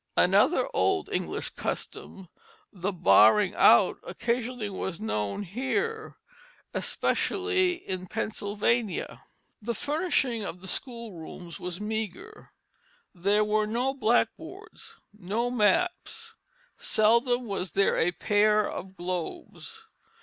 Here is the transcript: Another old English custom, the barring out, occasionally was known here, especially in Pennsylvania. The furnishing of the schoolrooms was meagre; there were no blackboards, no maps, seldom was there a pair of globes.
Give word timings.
Another 0.17 0.67
old 0.73 1.09
English 1.13 1.49
custom, 1.51 2.27
the 2.73 2.91
barring 2.91 3.53
out, 3.53 3.97
occasionally 4.01 4.67
was 4.67 4.99
known 4.99 5.43
here, 5.43 6.17
especially 6.73 7.73
in 7.87 8.07
Pennsylvania. 8.07 9.21
The 9.61 9.75
furnishing 9.75 10.41
of 10.41 10.59
the 10.61 10.67
schoolrooms 10.67 11.59
was 11.59 11.79
meagre; 11.79 12.49
there 13.13 13.43
were 13.45 13.67
no 13.67 13.93
blackboards, 13.93 14.97
no 15.13 15.51
maps, 15.51 16.33
seldom 16.79 17.45
was 17.45 17.73
there 17.73 17.97
a 17.99 18.11
pair 18.11 18.67
of 18.67 18.97
globes. 18.97 19.85